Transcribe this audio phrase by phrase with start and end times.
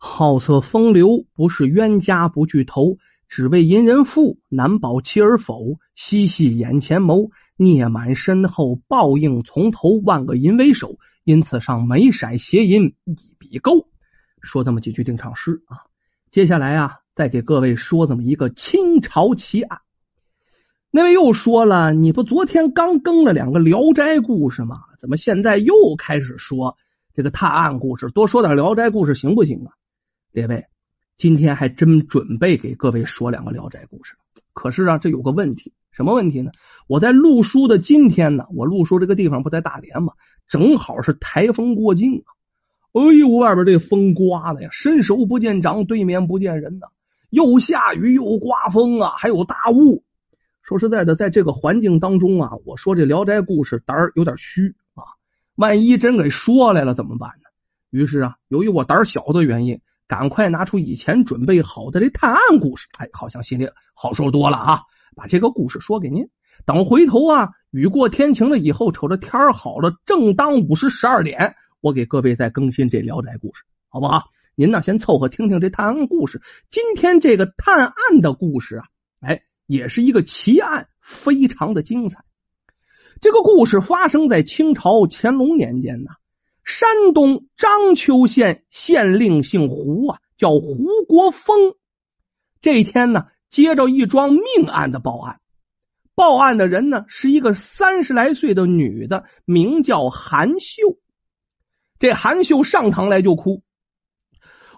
[0.00, 2.98] 好色风流，不是冤家不聚头，
[3.28, 5.78] 只为淫人妇，难保妻儿否？
[5.96, 13.88] 嬉戏眼前谋，孽满身后，报应从头，万个淫为首，因此上眉色邪淫一笔勾。
[14.40, 15.90] 说这么几句定场诗啊，
[16.30, 19.80] 接下来啊，再给各位说这么一个清朝奇案。
[20.92, 24.82] 那位又说了，你不昨天刚更了两个《聊斋》故事吗？
[25.00, 26.76] 怎么现在又开始说
[27.14, 28.10] 这个探案故事？
[28.10, 29.74] 多说点《聊斋》故事行不行啊？
[30.30, 30.66] 列位，
[31.16, 34.14] 今天还真准备给各位说两个《聊斋》故事，
[34.52, 36.52] 可是啊，这有个问题，什么问题呢？
[36.86, 40.12] 我在录书的今天呢，我录书这个地方不在大连吗？
[40.46, 42.28] 正好是台风过境啊！
[42.92, 46.88] 哎呦，外边这风刮的呀，伸手不见掌，对面不见人呐，
[47.30, 50.04] 又下雨又刮风啊，还有大雾。
[50.62, 55.02] 说实在的，在这个环境当中啊，我说这《聊斋》故事胆儿有点虚啊，
[55.54, 57.48] 万一真给说来了怎么办呢？
[57.88, 59.80] 于是啊，由于我胆小的原因。
[60.08, 64.80] 赶快拿出以前准备好的这探案故事，哎，好像心里好受多了啊！
[65.14, 66.30] 把这个故事说给您，
[66.64, 74.30] 等回头啊，雨过天晴了以后，瞅着天儿好了，正当午时十二点，我给各位再更新这聊斋故事，好不好？
[74.54, 76.40] 您呢，先凑合听听这探案故事。
[76.70, 78.84] 今天这个探案的故事啊，
[79.20, 82.24] 哎，也是一个奇案，非常的精彩。
[83.20, 86.12] 这个故事发生在清朝乾隆年间呢。
[86.68, 91.72] 山东章丘县县令姓胡啊，叫胡国峰。
[92.60, 95.40] 这一天呢，接着一桩命案的报案。
[96.14, 100.98] 报案的人呢，是一个三十来岁的女的，名叫韩秀。
[101.98, 103.62] 这韩秀上堂来就哭：“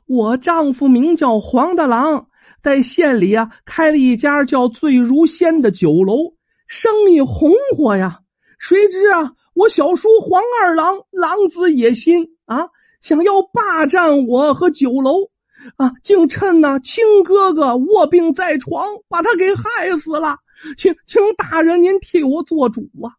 [0.06, 2.28] 我丈夫名叫黄大郎，
[2.62, 6.36] 在县里啊开了一家叫醉如仙的酒楼，
[6.69, 8.20] 生意红火呀。
[8.60, 12.69] 谁知啊。”我小叔黄二郎狼子野心啊，
[13.03, 15.31] 想要霸占我和酒楼
[15.77, 20.39] 啊，竟趁那亲哥哥卧病在床，把他给害死了。
[20.77, 23.16] 请请大人您替我做主啊！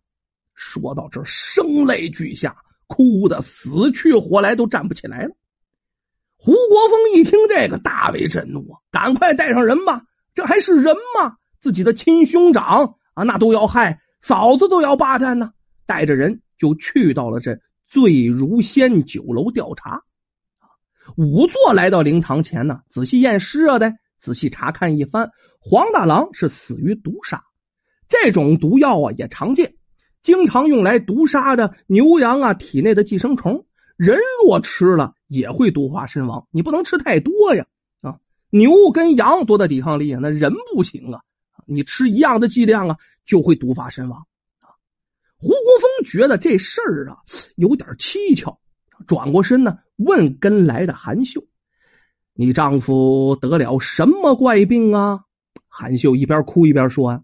[0.54, 2.56] 说到这，声泪俱下，
[2.88, 5.32] 哭的死去活来，都站不起来了。
[6.38, 8.80] 胡国峰一听这个，大为震怒啊！
[8.92, 10.04] 赶快带上人吧，
[10.34, 11.38] 这还是人吗？
[11.62, 15.52] 自己的亲兄长啊，那都要害，嫂子都要霸占呢。
[15.86, 20.04] 带着人就去到了这醉如仙酒楼调查。
[21.16, 25.32] 仵作来到灵堂前呢，仔细验尸啊的，仔细查看一番。
[25.60, 27.44] 黄大郎是死于毒杀，
[28.10, 29.76] 这种毒药啊也常见，
[30.24, 33.66] 经常用来毒杀的牛羊啊体内的寄生虫。
[33.98, 37.68] 人若吃了也会毒化身亡，你不能吃太多呀
[38.02, 38.18] 啊！
[38.50, 40.20] 牛跟羊多大抵抗力啊？
[40.22, 41.22] 那人不行啊，
[41.68, 44.26] 你吃一样的剂量啊，就会毒发身亡。
[45.44, 47.18] 胡国峰觉得这事儿啊
[47.56, 48.60] 有点蹊跷，
[49.08, 51.42] 转过身呢问跟来的韩秀
[52.36, 55.22] ：“你丈夫得了什么怪病啊？”
[55.68, 57.22] 韩秀一边哭一边说：“啊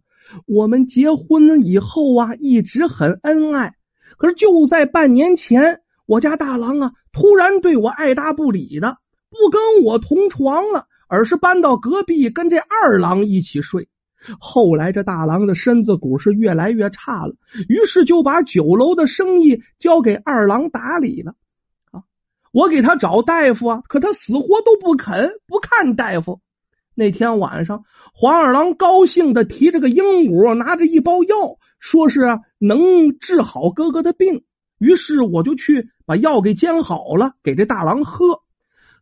[0.48, 3.76] 我们结婚以后啊一直很恩爱，
[4.18, 8.98] 可是就在半年前，我家大郎啊突然对我爱答不理的，
[9.30, 13.88] 不跟我同床了，而是搬到隔壁跟这二郎一起睡。”
[14.40, 17.36] 后来这大郎的身子骨是越来越差了，
[17.68, 21.36] 于是就把酒楼的生意交给二郎打理了。
[21.92, 22.04] 啊，
[22.52, 26.42] 我给他找大夫啊，可他死活都不肯，不看大夫。
[26.96, 27.84] 那天晚上，
[28.14, 34.44] 黄二郎高兴的提着个鹦鹉，拿着一包药，说是能治好哥哥的病。
[34.80, 38.42] 于是我就去把药给煎好了，给这大郎喝。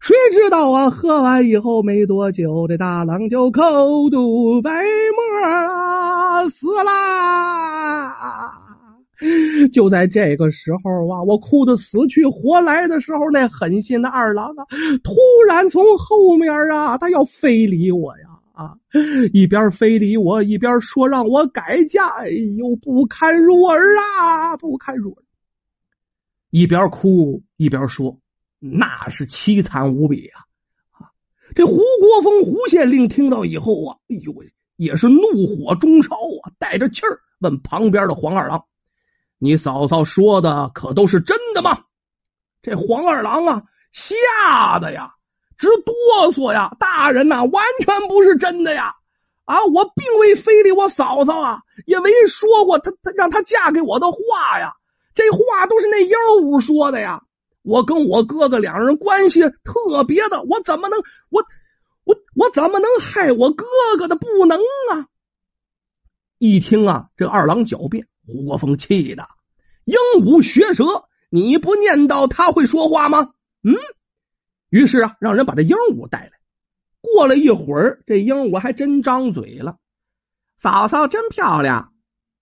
[0.05, 0.91] 谁知道啊？
[0.91, 8.15] 喝完以后没多久，这大郎就口吐白沫啊，死啦！
[9.73, 14.65] 就在这个时候啊，我哭得死去活来的时候，那狠心的二郎啊，
[15.03, 15.15] 突
[15.47, 18.25] 然从后面啊，他要非礼我呀！
[18.53, 18.77] 啊，
[19.33, 22.09] 一边非礼我，一边说让我改嫁。
[22.09, 25.23] 哎呦，不堪入耳啊，不堪入耳！
[26.51, 28.19] 一边哭一边说。
[28.59, 30.41] 那是凄惨无比啊！
[30.91, 31.11] 啊，
[31.55, 38.65] 这胡国峰胡县令听到以后啊，哎呦喂，也是怒火中烧啊，带着气儿问旁边的黄二郎
[39.37, 41.83] ：“你嫂嫂说的可都是真的吗？”
[42.63, 45.11] 这黄二郎啊，吓得呀
[45.57, 46.75] 直哆嗦呀！
[46.79, 48.95] 大人呐，完全不是真的呀！
[49.45, 54.73] 啊，我并未非礼我嫂嫂啊，也没说过她她让她嫁给我的话呀，
[55.13, 56.09] 这话都是那鹦
[56.41, 57.21] 鹉说的呀。
[57.65, 61.43] 我跟我哥哥两人关系特别的，我怎么能我
[62.03, 63.65] 我我怎么能害我哥
[63.97, 64.15] 哥的？
[64.15, 65.07] 不能啊！
[66.37, 69.27] 一听啊，这二郎狡辩，胡国峰气的
[69.83, 73.33] 鹦鹉学舌，你不念叨他会说话吗？
[73.63, 73.73] 嗯，
[74.69, 76.31] 于是啊，让人把这鹦鹉带来。
[77.01, 79.77] 过了一会儿，这鹦鹉还真张嘴了
[80.59, 81.93] ：“嫂嫂真漂亮，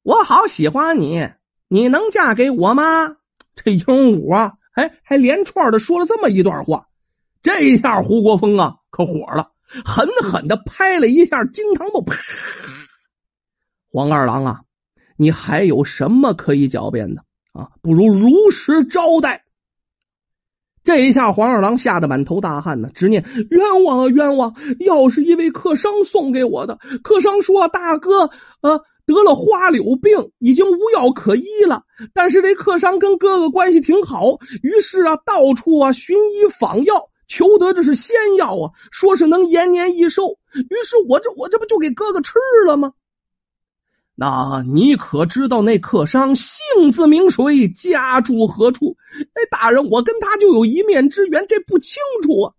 [0.02, 1.30] 我好喜欢你，
[1.70, 3.16] 你能嫁给我吗？”
[3.56, 6.88] 这鹦鹉啊，哎，还连串的说了这么一段话。
[7.42, 9.52] 这一下，胡国峰啊可火了，
[9.86, 12.16] 狠狠的拍了一下金堂木，啪！
[13.92, 14.62] 黄二郎啊，
[15.18, 17.72] 你还有什么可以狡辩的啊？
[17.82, 19.44] 不如如实招待。
[20.84, 24.56] 这一下，黄二郎吓得满头大汗呢，直念冤枉啊冤枉！
[24.80, 28.28] 要是一位客商送给我的，客商说大哥
[28.62, 31.84] 啊得了花柳病，已经无药可医了。
[32.14, 37.10] 但是这客商跟哥哥关系挺好，于是啊到处啊寻医访药。
[37.26, 40.38] 求得这是仙药啊，说是能延年益寿。
[40.54, 42.34] 于是我这我这不就给哥哥吃
[42.68, 42.94] 了吗？
[44.16, 48.98] 那你可知道那客商姓字名谁，家住何处？
[49.20, 52.54] 哎，大人，我跟他就有一面之缘，这不清楚啊。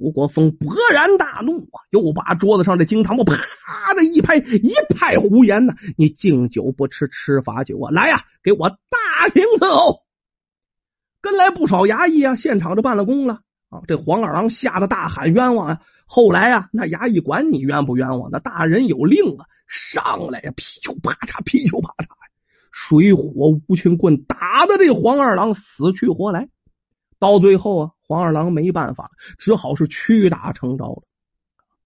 [0.00, 3.34] 吴国峰勃然大怒啊，又把桌子上的金堂木啪
[3.94, 5.74] 的一拍，一派胡言呢！
[5.96, 7.90] 你敬酒不吃吃罚酒啊！
[7.90, 10.00] 来呀，给我大庭伺候！
[11.20, 13.40] 跟来不少衙役啊，现场就办了公了。
[13.68, 13.82] 啊！
[13.86, 15.80] 这黄二郎吓得大喊冤枉啊！
[16.06, 18.30] 后来啊，那衙役管你冤不冤枉？
[18.32, 22.08] 那大人有令啊，上来呀，噼里啪嚓，噼里啪嚓，
[22.72, 26.48] 水火无情棍打的这黄二郎死去活来。
[27.20, 31.02] 到最后啊，黄二郎没办法，只好是屈打成招了。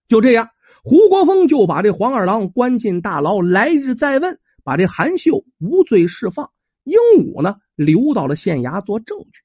[0.08, 0.48] 就这样，
[0.82, 6.50] 胡国峰就把这黄二郎关进大牢，来日再问，把这韩秀无罪释放，
[6.84, 9.40] 鹦鹉呢留到了县衙做证据。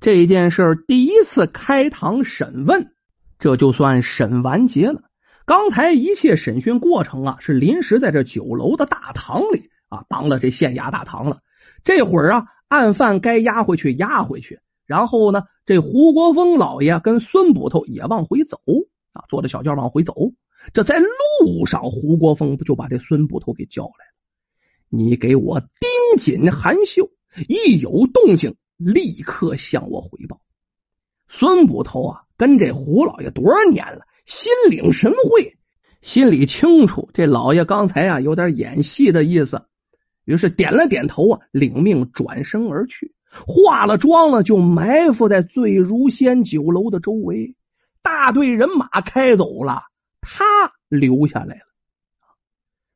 [0.00, 2.92] 这件事第一次开堂审问，
[3.38, 5.02] 这就算审完结了。
[5.44, 11.40] 刚才一切审讯过程啊，是临时在这酒楼的大堂里啊，当了这县衙大堂了。
[11.82, 14.60] 这会儿啊，案犯该押回去押回去，
[14.90, 18.58] 然后呢，这胡国峰老爷跟孙捕头也往回走
[19.12, 20.32] 啊，坐着小轿往回走。
[20.72, 24.14] 这在路上，胡国峰不就把这孙捕头给叫来了？
[24.88, 25.68] 你给我盯
[26.18, 27.12] 紧韩秀，
[27.46, 28.56] 一有动静。
[28.76, 30.40] 立刻向我回报。
[31.28, 35.58] 孙捕头啊，跟这胡老爷多少年了，心领神会，
[36.00, 39.66] 心里清楚这老爷刚才啊有点演戏的意思，
[40.24, 47.54] 于是点了点头啊，领命转身而去，化了妆了就埋伏在醉如仙酒楼的周围。
[48.02, 49.82] 大队人马开走了，
[50.20, 50.44] 他
[50.88, 51.62] 留下来了，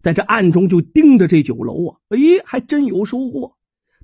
[0.02, 3.54] 在这暗中就盯着这酒楼啊，哎，还真有收获。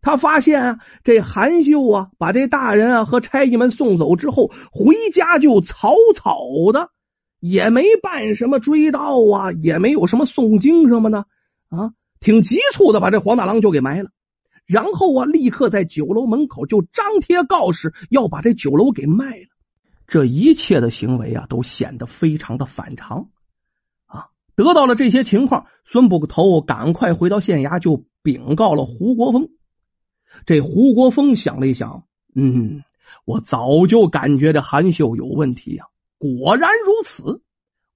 [0.03, 6.39] 他发现啊，这韩秀啊，把这大人啊和差役们送走之后，回家就草草
[6.73, 6.91] 的，
[7.39, 11.27] 也没办什么追悼啊，也没有什么诵经什么的
[11.71, 14.11] 啊，挺急促的把这黄大郎就给埋了。
[14.71, 19.47] 然后啊，立刻在酒楼门口就张贴告示，要把这酒楼给卖了。
[20.07, 23.31] 这一切的行为啊，都显得非常的反常
[24.07, 24.29] 啊。
[24.55, 29.49] 得到了这些情况，孙捕头赶快回到县衙，就禀告了胡国峰。
[30.47, 32.05] 这胡国峰想了一想，
[32.37, 32.85] 嗯，
[33.25, 35.87] 我早就感觉这韩秀有问题呀。
[36.17, 37.43] 果然如此，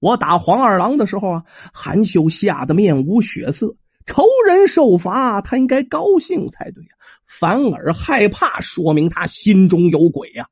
[0.01, 1.43] 我打黄二郎的时候啊，
[1.73, 6.89] 韩秀吓得面无血色，仇人受罚，他应该高兴才对呀，
[7.27, 10.47] 反而害怕，说明他心中有鬼呀。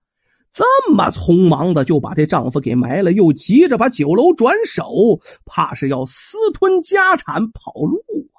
[0.52, 8.38] 这么匆忙的就把这丈夫给埋了，又急着把酒楼转手，怕是要私吞家产跑路啊。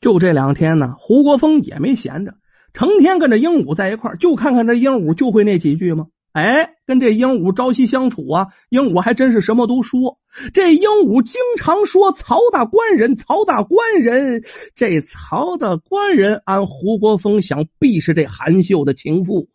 [0.00, 2.34] 就这两天呢，胡国峰也没闲着。
[2.72, 6.06] 成天跟着鹦鹉在一块就看看这鹦鹉就会那几句吗？
[6.32, 10.18] 哎，跟这鹦鹉朝夕相处啊，鹦鹉还真是什么都说。
[10.54, 14.44] 这鹦鹉经常说曹大官人，曹大官人。
[14.76, 19.48] 这曹大官人，按胡国峰想必是这韩秀的情妇。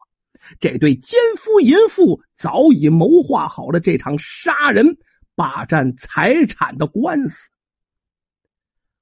[0.59, 4.97] 这对奸夫淫妇早已谋划好了这场杀人、
[5.35, 7.49] 霸占财产的官司。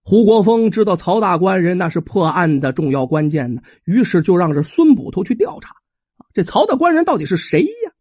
[0.04, 5.76] 胡国峰知道曹大官人那是破案的重要关键呢，于是就让这孙捕头去调查，
[6.34, 7.92] 这曹大官人到底是谁呀？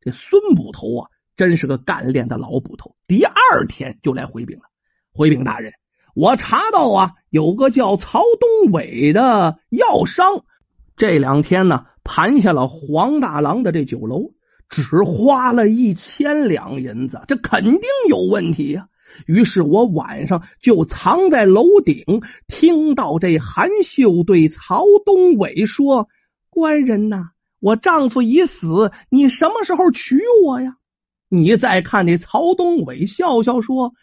[0.00, 2.94] 这孙捕头啊，真是个干练的老捕头。
[3.06, 4.64] 第二天就来回禀了，
[5.12, 5.72] 回禀大人，
[6.14, 10.44] 我查到啊，有个叫曹东伟的药商，
[10.96, 14.34] 这两天呢盘下了黄大郎的这酒楼，
[14.68, 18.88] 只花了一千两银子，这肯定有问题呀。
[19.26, 26.08] 于是我晚上就藏在楼顶，听到这韩秀对曹东伟说
[26.50, 27.30] ：“官人呐，
[27.64, 30.76] 我丈夫已死，你什么时候娶我呀？”
[31.32, 33.94] 你再看那曹东伟笑笑说：“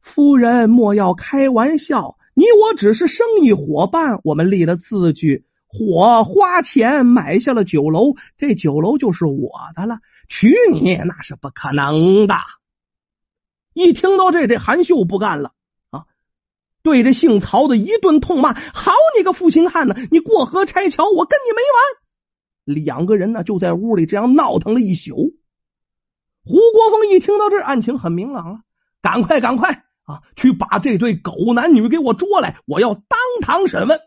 [0.00, 5.44] 夫人莫要开玩笑，你我只是生意伙伴，我们立了字据，
[5.80, 9.98] 我花钱买下了酒楼，这酒楼就是我的了。
[10.28, 12.36] 娶你那是不可能的。
[13.74, 15.50] 一听到这，这韩秀不干了
[15.90, 16.04] 啊，
[16.84, 19.96] 对着姓曹的一顿痛骂：“好你个负心汉呢！
[20.12, 22.00] 你过河拆桥，我跟你没完！”
[22.74, 25.36] 两个人呢就在屋里这样闹腾了一宿。
[26.42, 28.60] 胡国峰一听到这，案情很明朗了，
[29.02, 34.00] 赶快赶快啊，去把这对狗男女给我捉来，我要当堂审问。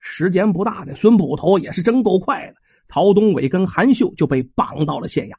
[0.00, 2.54] 时间不大，这孙捕头也是真够快的。
[2.88, 5.34] 曹东伟跟韩秀就被绑到了县衙。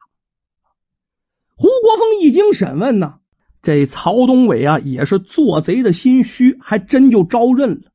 [1.56, 3.20] 胡国峰一经审问呢，
[3.62, 7.92] 这曹东伟啊也是做贼的心虚，还真就招认了。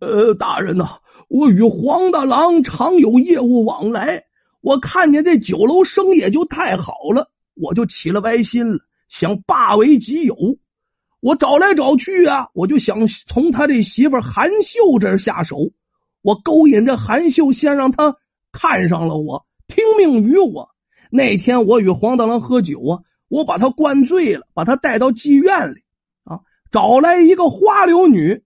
[0.00, 4.24] 呃，大人呐，我与黄大郎常有业务往来，
[4.62, 10.36] 我看见这酒楼生意就太好了，我就起了歪心了，想霸为己有。
[11.20, 15.70] 我找来找去啊，我就想从他这媳妇韩秀这儿下手。
[16.22, 18.16] 我勾引着韩秀，先让他
[18.52, 20.70] 看上了我，听命于我。
[21.10, 25.82] 那天我与黄大郎喝酒啊，我把他灌醉了，把他带到妓院里
[26.24, 28.42] 啊，找来一个花柳女，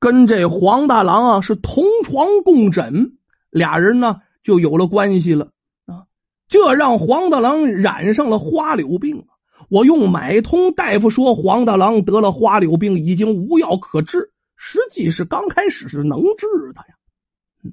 [0.00, 3.18] 跟这黄大郎啊是同床共枕，
[3.50, 5.50] 俩人呢就有了关系了
[5.84, 6.06] 啊。
[6.48, 9.26] 这让黄大郎染上了花柳病。
[9.68, 17.72] 我用买通大夫说黄大郎得了花柳病，已经无药可治，实际是刚开始是能治的呀。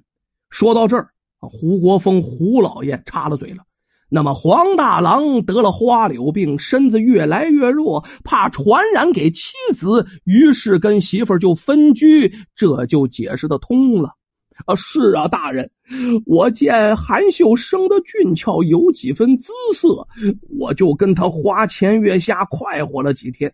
[0.50, 3.63] 说到这儿，胡国峰胡老爷插了嘴了。
[4.09, 14.11] 那么黄大郎得了花柳病，身子越来越弱，怕传染给妻子，于是跟媳妇就分居，这就解释得通了。
[14.65, 15.71] 啊，是啊，大人，
[16.25, 20.07] 我见韩秀生的俊俏，有几分姿色，
[20.57, 23.53] 我就跟他花前月下，快活了几天。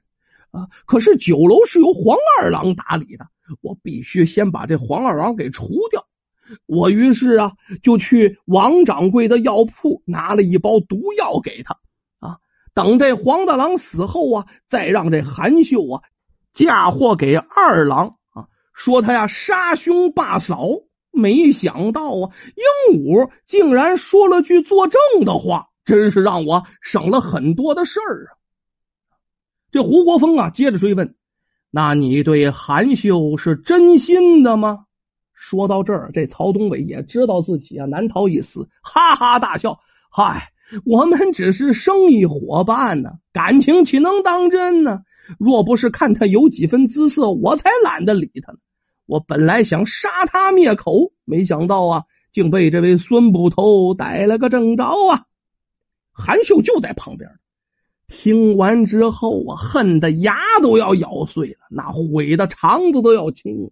[0.51, 3.25] 啊，可是酒楼是由黄二郎打理的，
[3.59, 6.05] 我必须先把这黄二郎给除掉。
[6.65, 11.77] 我于是啊，就去王掌柜的药铺拿了一包毒药给他
[12.19, 12.37] 啊。
[12.73, 16.01] 等这黄大郎死后啊，再让这韩秀啊
[16.53, 20.67] 嫁祸给二郎啊，说他呀杀兄霸嫂。
[21.15, 22.31] 没想到啊，
[22.89, 28.41] 鹦鹉竟然说了句作证的话，真是让我省了很多的事儿啊。
[29.71, 31.15] 这胡国峰啊，接着追问
[31.69, 34.85] ：“那你对韩秀是真心的吗？”
[35.45, 40.53] 说到这儿，这曹东伟也知道自己啊难逃一死，哈哈大笑：“嗨，
[40.85, 45.01] 我们只是生意伙伴呢，感情岂能当真呢？
[45.37, 48.57] 若不是看他有几分姿色，我才懒得理他呢。
[49.05, 55.25] 我本来想杀他灭口，没想到啊，竟被这位孙捕头逮了个正着啊！”
[56.15, 57.29] 韩秀就在旁边，
[58.07, 63.71] 听完之后啊，恨得牙都要咬碎了，那悔的肠子都要青。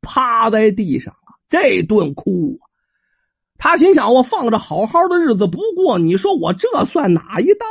[0.00, 2.64] 趴在地上啊，这顿哭啊！
[3.58, 7.66] 他心想：我放着好好的日子不过，你说我这算哪一道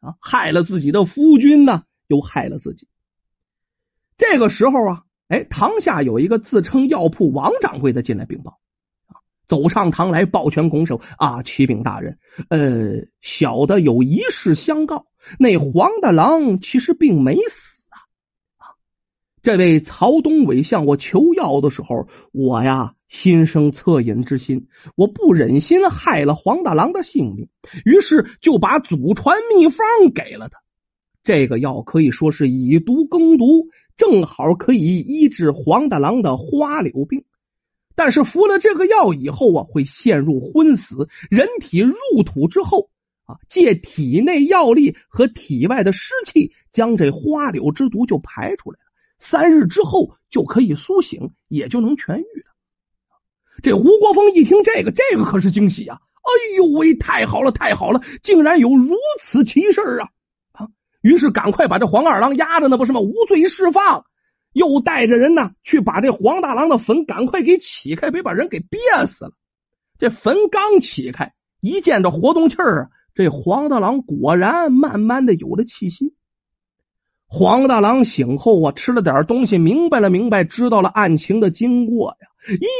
[0.00, 0.08] 啊？
[0.08, 2.88] 啊，害了自己的夫君呢，又害了自己。
[4.16, 8.58] 这个时候啊，哎，堂下有一个自称药铺王掌柜的进来禀报，
[9.48, 15.06] 走上堂来抱拳拱手啊，启禀大人，呃，小的有一事相告，
[15.38, 17.73] 那黄大郎其实并没死。
[19.44, 27.48] 这位曹东伟向我求药的时候，我呀心生恻隐之心，我不忍心害了黄大郎的性命，
[27.84, 30.60] 于是就把祖传秘方给了他。
[31.24, 37.24] 这个药可以说是以毒攻毒，正好可以医治黄大郎的花柳病。
[37.94, 41.10] 但是服了这个药以后啊，会陷入昏死。
[41.28, 42.88] 人体入土之后
[43.26, 48.84] 啊，借体内药力和体外的湿气，将这花柳之毒就排出来了。
[49.18, 52.54] 三日之后就可以苏醒，也就能痊愈了。
[53.62, 56.00] 这胡国峰一听这个，这个可是惊喜啊！
[56.24, 60.08] 哎呦喂，太好了，太好了，竟然有如此奇事啊！
[60.52, 60.68] 啊，
[61.00, 63.00] 于是赶快把这黄二郎压着呢，不是吗？
[63.00, 64.06] 无罪释放，
[64.52, 69.32] 又带着人呢去把这黄大郎的坟赶快给起开，别把人给憋死了。
[69.98, 76.14] 这坟刚起开，一见着活动气儿啊，这黄大郎果然慢慢的有了气息。
[77.36, 82.28] 黄大郎醒后啊，吃了点东西，明白了明白，知道了案情的经过呀，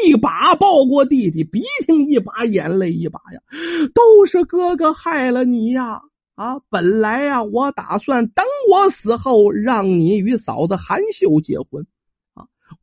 [0.07, 3.41] 一把抱过弟弟，鼻涕一把眼泪一把呀，
[3.93, 6.03] 都是哥哥害了你呀！
[6.37, 11.85] 啊，本来呀，我打算等我死后，让你与嫂子韩秀结婚。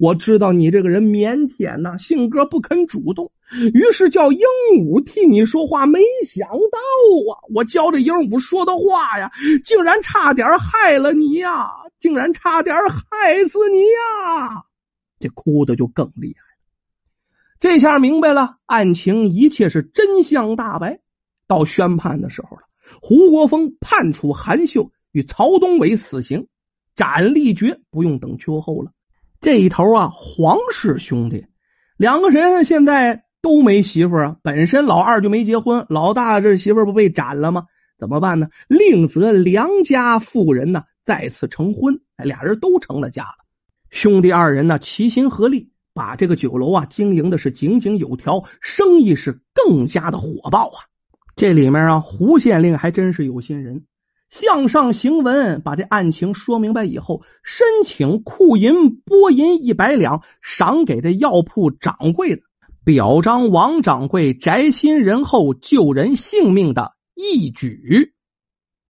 [0.01, 3.31] 我知道你这个人腼腆呐，性格不肯主动，
[3.72, 4.39] 于是叫鹦
[4.74, 5.86] 鹉替你说话。
[5.86, 9.31] 没想到啊，我教这鹦鹉说的话呀，
[9.63, 14.63] 竟然差点害了你呀，竟然差点害死你呀！
[15.20, 16.41] 这哭的就更厉害。
[17.60, 21.00] 这下明白了，案情一切是真相大白。
[21.46, 22.63] 到宣判的时候了，
[23.03, 26.48] 胡国峰判处韩秀与曹东伟死刑，
[26.96, 28.93] 斩立决，不用等秋后了。
[29.41, 31.48] 这一头啊，黄氏兄弟
[31.98, 37.65] 两个人现在都没媳妇啊，本身老二就没结婚，老大这媳妇不被斩了吗？
[37.98, 38.50] 怎么办呢？
[38.67, 43.33] 另择良家妇人呢，再次成婚，俩人都成了家了。
[43.89, 50.86] 兄弟二人呢，齐心合力，把这个酒楼啊经营的是井井有条，生意是更加的火爆啊。
[51.36, 53.86] 这里面啊，胡县令还真是有心人，
[54.31, 62.41] 向上行文把这案情说明白以后，申请库银拨银一百两，赏给这药铺掌柜的，
[62.85, 68.13] 表彰王掌柜宅心仁厚、救人性命的义举。